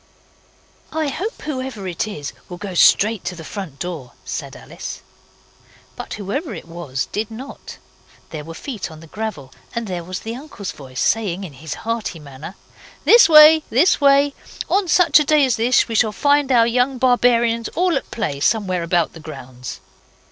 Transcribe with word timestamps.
'I 0.91 1.09
hope 1.09 1.43
whoever 1.43 1.87
it 1.87 2.07
is 2.07 2.33
will 2.49 2.57
go 2.57 2.73
straight 2.73 3.23
to 3.25 3.35
the 3.35 3.43
front 3.43 3.77
door,' 3.77 4.13
said 4.25 4.55
Alice. 4.55 5.03
But 5.95 6.15
whoever 6.15 6.55
it 6.55 6.67
was 6.67 7.05
did 7.11 7.29
not. 7.29 7.77
There 8.31 8.43
were 8.43 8.55
feet 8.55 8.89
on 8.89 8.99
the 8.99 9.05
gravel, 9.05 9.53
and 9.75 9.85
there 9.85 10.03
was 10.03 10.21
the 10.21 10.35
uncle's 10.35 10.71
voice, 10.71 10.99
saying 10.99 11.43
in 11.43 11.53
his 11.53 11.75
hearty 11.85 12.17
manner 12.17 12.55
'This 13.05 13.29
way. 13.29 13.61
This 13.69 14.01
way. 14.01 14.33
On 14.71 14.87
such 14.87 15.19
a 15.19 15.23
day 15.23 15.45
as 15.45 15.55
this 15.55 15.87
we 15.87 15.93
shall 15.93 16.11
find 16.11 16.51
our 16.51 16.65
young 16.65 16.97
barbarians 16.97 17.67
all 17.75 17.95
at 17.95 18.09
play 18.09 18.39
somewhere 18.39 18.81
about 18.81 19.13
the 19.13 19.19
grounds. 19.19 19.81